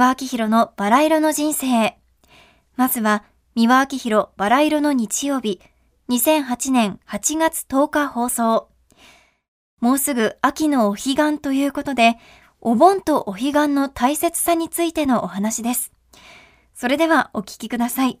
[0.00, 1.98] 三輪明宏のバラ色の人生。
[2.74, 3.22] まずは、
[3.54, 5.60] 三輪明宏バラ色の日曜日、
[6.08, 8.70] 2008年8月10日放送。
[9.78, 12.16] もうすぐ秋のお彼岸ということで、
[12.62, 15.92] お盆とお彼岸の大切さについてのお話です。
[16.72, 18.18] それではお聞きください。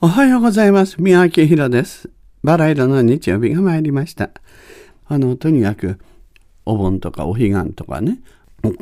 [0.00, 1.02] おはようございます。
[1.02, 2.08] 宮城宏です。
[2.44, 4.30] バラ色の日曜日が参りました。
[5.06, 5.98] あの、とにかく、
[6.66, 8.18] お盆とかお彼岸とかね、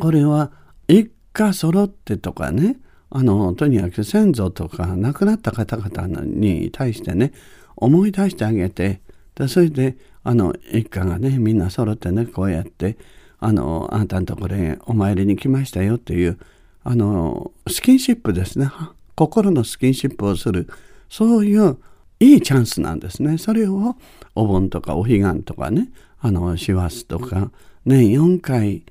[0.01, 0.51] これは
[0.89, 2.79] 一家揃ってとかね、
[3.11, 7.33] あの、とにかく先祖とか亡くなった方々に対してね、
[7.77, 9.01] 思い出してあげて、
[9.35, 12.97] でそれで、あの、一家がね、みんな揃ってね、こうやって、
[13.39, 16.39] あの、あなたのところへお参りに来ましたよっていう、
[16.83, 18.71] あの、スキンシップですね。
[19.15, 20.69] 心のスキンシップをする、
[21.09, 21.79] そういう
[22.21, 23.39] いいチャンスなんですね。
[23.39, 23.97] それを
[24.35, 25.91] お盆とかお彼岸とかね、
[26.25, 27.51] あの、師走とか、
[27.85, 28.83] 年4回、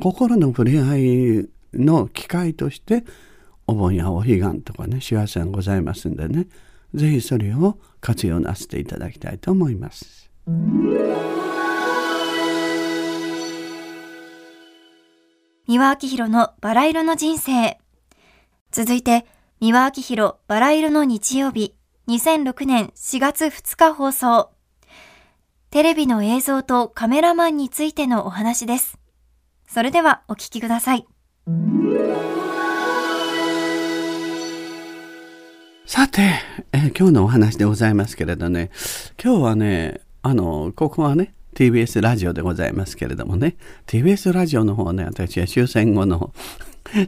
[0.00, 0.96] 心の触れ合
[1.44, 3.04] いの機会として
[3.66, 6.46] お盆やお彼岸とかね幸せがございますんでね
[6.94, 10.30] 是非それを活用なさっていただきたいと思います。
[15.68, 17.78] 三輪明宏のバラ色の人生
[18.72, 19.24] 続いて
[19.60, 21.76] 三輪明宏バラ色の日曜日
[22.08, 24.50] 2006年4月2日放送
[25.70, 28.98] テレビの映像とカメラマンについてのお話です。
[29.68, 31.06] それではお聞きください。
[35.86, 36.22] さて、
[36.72, 38.70] え今日のお話でございますけれどね、
[39.22, 46.32] 今日はね、あの、ここはね、TBS ラジオでございますけれどもね、TBS ラジオの方ね、私は終戦後の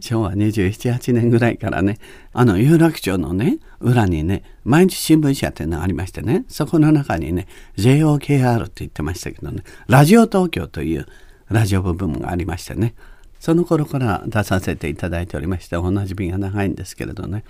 [0.01, 1.99] 昭和27、8年ぐらいからね、
[2.33, 11.07] あの、有楽町のね、裏にね、毎日新聞社っていうのがありましてね、そこの中にね、JOKR って言ってましたけどね、ラジオ東京という
[11.49, 12.95] ラジオ部分がありましてね、
[13.41, 17.45] その頃から出させていただいておりまして、おなじみが長いんですけれどね、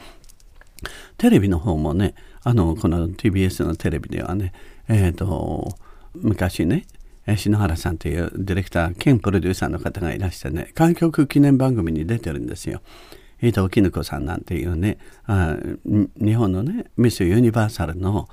[1.19, 4.53] テレビの方もねあのこの TBS のテレビではね
[4.89, 5.69] えっ、ー、と
[6.15, 6.87] 昔ね
[7.37, 12.83] 篠原さんというディレクター兼プロデューサーの方がいらしてね開局記念番組に出てるんですよ。
[13.41, 18.29] 伊藤絹子さんなんていうねあ日本のねミス・ユニバーサルの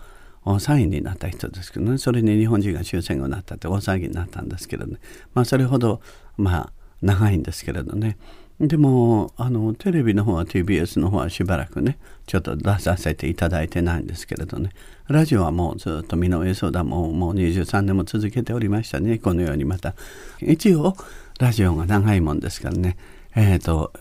[0.46, 1.98] 3位になった人ですけどね。
[1.98, 4.98] それに日本人が終戦後になったって大騒ぎになったんですけどね。
[5.34, 6.02] まあそれほど
[6.38, 8.18] まあ長いんですけれどね。
[8.60, 14.72] でもあのテレビの方は TBS の方はしばらくねちょっと出させていただいてないんですけれどね。
[15.08, 19.18] ラジオはもうずっと身の上相談ももう23年も続けておりましたね。
[19.18, 19.96] このようにまた
[20.42, 20.96] 一応
[21.40, 22.98] ラジオが長いもんですからね。
[23.36, 23.94] えっ、ー、と、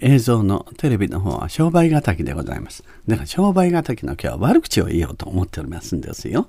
[0.00, 2.82] 映像のテレビの方は商売敵でございます。
[3.06, 6.48] だから商売敵の今日は悪口を言おうと思っておりますんですよ。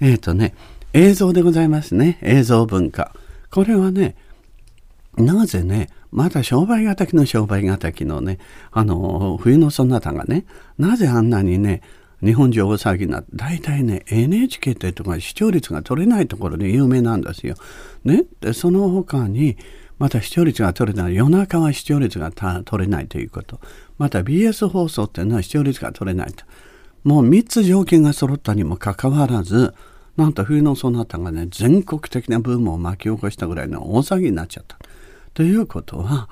[0.00, 0.54] えっ、ー、とね
[0.92, 2.18] 映像でございますね。
[2.22, 3.14] 映像文化。
[3.50, 4.16] これはね
[5.16, 8.38] なぜねまだ商売敵の商売敵のね、
[8.72, 10.44] あの、冬のそなたがね、
[10.78, 11.82] なぜあんなにね、
[12.22, 17.54] 日本中大騒ぎになって、大体ね、NHK ってとか視聴率が取れないところで有名なんですよ。
[18.04, 18.24] ね。
[18.40, 19.56] で、その他に、
[19.98, 21.14] また視聴率が取れない。
[21.14, 22.30] 夜中は視聴率が
[22.64, 23.60] 取れないということ。
[23.98, 26.44] また BS 放送っていうのは視聴率が取れないと。
[27.04, 29.74] もう3つ条件が揃ったにもかかわらず、
[30.20, 34.78] なんと冬のそなたがね、全国的なブームを巻き起こしたぐらいの大騒ぎになっちゃった。
[35.32, 36.28] ということは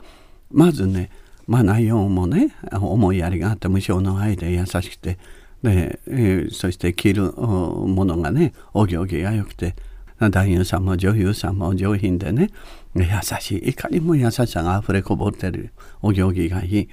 [0.51, 1.11] まずね、
[1.47, 5.19] まあ、内容もね思いやりがあって無償の愛で優しくて
[5.63, 9.75] で、え、そして着るものがねお行儀が良くて
[10.21, 12.51] 男優さんも女優さんも上品でね
[12.95, 13.05] 優
[13.41, 15.73] しいいかにも優しさがあふれこぼってる
[16.03, 16.89] お行儀がいい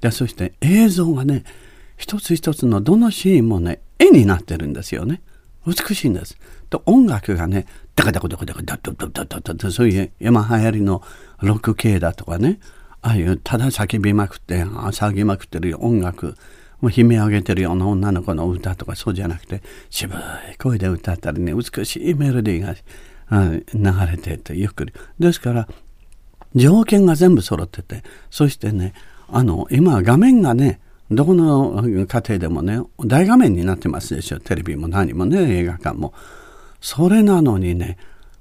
[0.00, 1.44] でそして映像がね
[1.96, 5.20] 一つ一つのどのシーンもね絵になってるんですよね
[5.66, 6.36] 美しいんです。
[6.70, 11.02] と音楽がねダカダカダカダカダッダッダッダそういう今流行りの
[11.40, 12.60] ロック系だとかね
[13.02, 16.36] ああいうただ叫びまくって騒ぎまくってる音楽
[16.80, 22.74] もう悲鳴上げてるような女の子の歌とかそうじゃなくて渋い声で歌ったりね美しいメロディーが
[23.74, 25.68] 流れててゆっくりですから
[26.54, 28.94] 条件が全部揃っててそしてね
[29.28, 30.80] あの今画面がね
[31.10, 36.14] どこの家庭でもね大画面になってますでしょテレビも何もね映画館も
[36.80, 37.98] それなのにね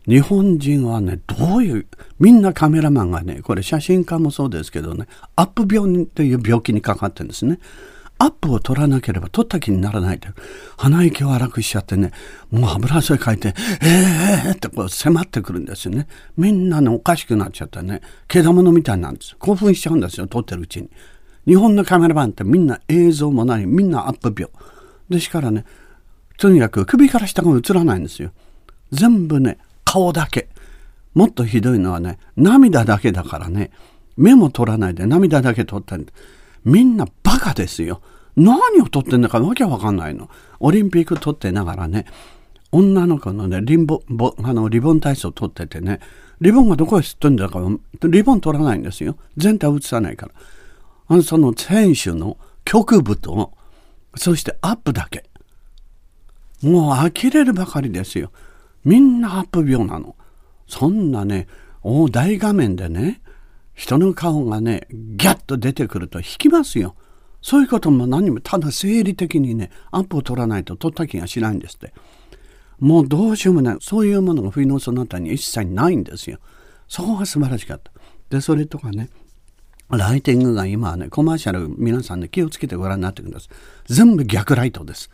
[0.07, 1.86] 日本人はね、どういう、
[2.19, 7.60] みんなカメラマンがね、これ写真家もそうですけどね、アップ病という病気にかかってるんですね。
[8.18, 10.27] アップを取らなければ取った気にならないと。
[10.77, 12.12] 鼻息を荒くしちゃってね、
[12.50, 16.07] もう油汗かいて、えーってこう迫ってくるんですよね。
[16.36, 19.36] みんなね、おかしくなっちゃってね、毛玉みたいなんです。
[19.38, 20.89] 興奮しちゃうんですよ、撮ってるうちに。
[21.50, 24.54] 日本のカメラマンってみんな映像もない、みんなアップ病。
[25.10, 25.66] ですからね、
[26.38, 28.30] とにかく首から下が映らないんですよ。
[28.92, 30.48] 全部ね、顔だけ。
[31.16, 33.72] もっとひどいのはね、涙だけだからね、
[34.16, 36.06] 目も取らないで涙だけ取ったん
[36.63, 38.00] みんなバカですよ。
[38.36, 40.30] 何を取ってんだかわけわかんないの。
[40.60, 42.06] オリンピック取ってながらね、
[42.72, 46.00] 女の子のね、リンボ、ボあの、リボン体操取っててね、
[46.42, 47.60] リボンがどこへ吸ってんだか、
[48.04, 49.18] リボン取らないんですよ。
[49.36, 50.34] 全体映さないから。
[51.24, 53.54] その選手の局部と、
[54.16, 55.26] そしてアップだけ。
[56.62, 58.32] もう呆れるばかりですよ。
[58.84, 60.16] みんなアップ病なの。
[60.68, 61.48] そんなね、
[62.12, 63.22] 大画面でね、
[63.74, 66.96] 人の顔がね、ギャッと出てくると引きますよ。
[67.42, 71.94] そういうことも何も、ただ生理的にね、アップを取らないと取った気がしないんですって。
[72.80, 73.78] もうどうしようもない。
[73.80, 76.40] そういうものが冬のその他に一切ないんですよ。
[76.88, 77.92] そこが素晴らしかった。
[78.30, 79.10] で、それとかね、
[79.89, 83.94] ライティングが今はね、コマーシャル皆さんね、気をつけてご覧になってください。
[83.94, 85.09] 全部逆ライトです。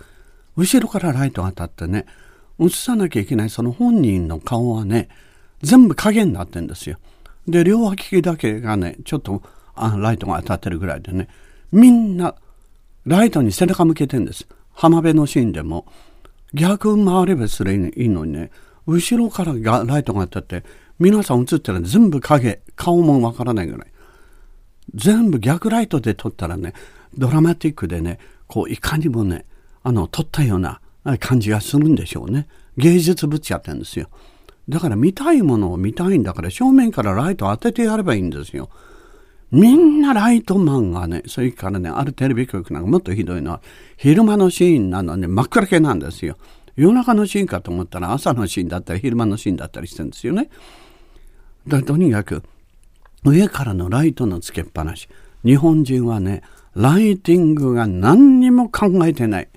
[0.58, 2.06] 後ろからライト当たってね、
[2.60, 5.10] 映さなきゃいけないその本人の顔はね、
[5.62, 6.98] 全部影になってんですよ。
[7.48, 9.42] で、両脇だけがね、ちょっと
[9.76, 11.30] あライトが当たってるぐらいでね、
[11.72, 12.36] みんな
[13.06, 14.48] ライトに背中向けてんです。
[14.74, 15.86] 浜辺のシーンでも。
[16.54, 18.52] 逆回ればすればいいのにね、
[18.88, 20.68] 後ろからがライトが当たって、
[21.00, 23.88] 皆さん映ってるのは全部影、顔もわからないぐらい。
[24.94, 26.74] 全部逆ライトで撮ったらね、
[27.18, 29.46] ドラマティックでね、こういかにもね、
[29.84, 30.80] あの、撮ったような
[31.20, 32.48] 感じがするんでしょうね。
[32.78, 34.10] 芸術物やってんですよ。
[34.68, 38.70] だから見たいものを見たいんだから正面からライト当ててやればいいんですよ。
[39.52, 43.62] みんなライトマンがね、それからね、あるテレビ局なんかもっとひどいのは、
[43.96, 46.38] 昼間のシーンなのね、真っ暗系なんですよ。
[46.76, 50.50] 夜中のシーンかと思ったら朝のシーンだったり昼間のシーンだったりしてるんですよね。
[51.68, 52.44] だとにかく、
[53.26, 55.10] 上からのライトのつけっぱなし。
[55.44, 56.42] 日本人はね、
[56.76, 59.50] ライティングが何にも考えてない。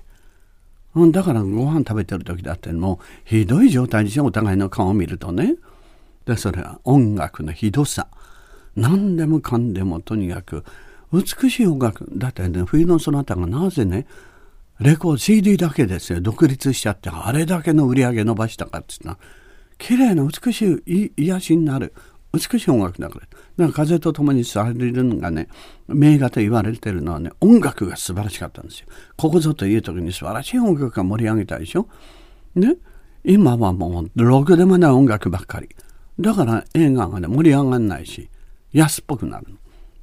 [0.95, 5.55] うんだからご飯食べてる時だってもうひどい状態でしょお互いの顔を見るとね。
[6.25, 8.07] でそれは音楽のひどさ。
[8.75, 10.63] 何でもかんでもとにかく
[11.11, 14.05] 美しい音楽だってね冬のそなたがなぜね
[14.79, 19.29] レコード CD だけですよ独立しちゃってあれだけの売り上げ伸ばしたかって言ったら
[19.77, 21.93] 綺麗な美しい癒しになる
[22.33, 23.21] 美しい音楽だから。
[23.21, 25.47] だから風と共にされるのがね、
[25.87, 28.87] 名画と言われてるのはね、音楽が素晴らしかったんですよ。
[29.17, 31.87] ここぞという時に素晴らしい音楽が盛り上げたでしょ。
[32.55, 32.75] ね？
[33.23, 35.69] 今はもう、ログでもない音楽ばっかり。
[36.19, 38.29] だから映画がね、盛り上がんないし、
[38.71, 39.47] 安っぽくなる。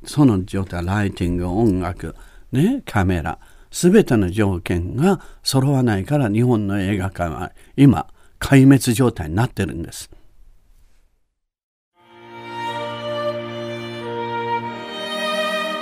[0.05, 2.15] その状態、ライティング、音楽、
[2.53, 3.39] ね、カメラ、
[3.71, 8.07] すべての条件が揃わないから日本の映画界は今、
[8.39, 10.11] 壊滅状態になってるんです。